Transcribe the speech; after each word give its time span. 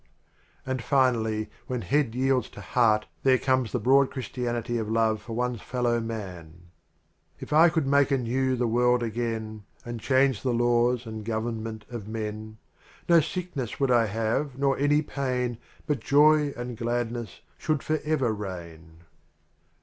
And 0.65 0.81
finally 0.83 1.47
when 1.67 1.83
head 1.83 2.15
yields 2.15 2.49
to 2.49 2.61
heart 2.61 3.05
there 3.21 3.37
comes 3.37 3.71
the 3.71 3.77
broad 3.77 4.09
Christianity 4.09 4.79
of 4.79 4.89
love 4.89 5.21
for 5.21 5.33
one's 5.33 5.61
fellow 5.61 5.99
man: 5.99 6.71
If 7.39 7.53
I 7.53 7.69
could 7.69 7.85
mike 7.85 8.09
anew 8.09 8.55
the 8.55 8.65
world 8.65 9.03
agitn. 9.03 9.61
And 9.85 9.99
change 9.99 10.41
the 10.41 10.55
laws 10.55 11.05
and 11.05 11.23
government 11.23 11.85
of 11.87 12.07
men. 12.07 12.57
No 13.07 13.19
MiLkncHS 13.19 13.79
would 13.79 13.91
1 13.91 14.07
have 14.07 14.57
nor 14.57 14.75
any 14.79 15.03
piin 15.03 15.59
But 15.85 15.99
jay 15.99 16.51
and 16.55 16.75
gladness 16.75 17.41
should 17.59 17.83
forever 17.83 18.33
reign. 18.33 19.03